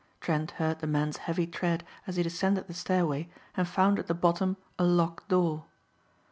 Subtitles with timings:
[0.19, 4.15] Trent heard the man's heavy tread as he descended the stairway and found at the
[4.15, 5.65] bottom a locked door.